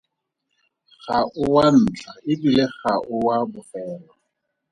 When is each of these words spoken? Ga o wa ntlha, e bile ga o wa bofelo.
Ga 1.03 1.19
o 1.41 1.43
wa 1.53 1.65
ntlha, 1.81 2.11
e 2.31 2.33
bile 2.41 2.65
ga 2.79 2.93
o 3.13 3.15
wa 3.25 3.37
bofelo. 3.51 4.11